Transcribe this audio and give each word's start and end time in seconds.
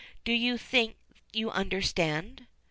Do 0.23 0.33
you 0.33 0.57
think 0.57 0.95
you 1.31 1.51
understand?" 1.51 2.47